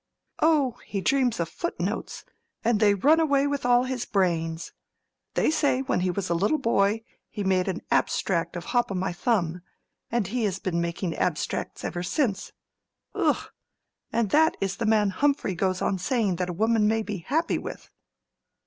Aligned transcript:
"Oh, 0.41 0.79
he 0.87 0.99
dreams 0.99 1.37
footnotes, 1.37 2.25
and 2.63 2.79
they 2.79 2.95
run 2.95 3.19
away 3.19 3.45
with 3.45 3.67
all 3.67 3.83
his 3.83 4.03
brains. 4.03 4.73
They 5.35 5.51
say, 5.51 5.83
when 5.83 5.99
he 5.99 6.09
was 6.09 6.27
a 6.27 6.33
little 6.33 6.57
boy, 6.57 7.03
he 7.29 7.43
made 7.43 7.67
an 7.67 7.83
abstract 7.91 8.55
of 8.55 8.65
'Hop 8.73 8.89
o' 8.91 8.95
my 8.95 9.13
Thumb,' 9.13 9.61
and 10.09 10.25
he 10.25 10.45
has 10.45 10.57
been 10.57 10.81
making 10.81 11.13
abstracts 11.17 11.85
ever 11.85 12.01
since. 12.01 12.51
Ugh! 13.13 13.51
And 14.11 14.31
that 14.31 14.57
is 14.59 14.77
the 14.77 14.87
man 14.87 15.11
Humphrey 15.11 15.53
goes 15.53 15.83
on 15.83 15.99
saying 15.99 16.37
that 16.37 16.49
a 16.49 16.53
woman 16.53 16.87
may 16.87 17.03
be 17.03 17.17
happy 17.19 17.59
with." 17.59 17.91